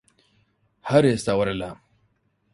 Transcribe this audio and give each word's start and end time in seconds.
هەر 0.89 1.03
ئیستا 1.09 1.33
وەرە 1.37 1.53
لام 1.59 1.77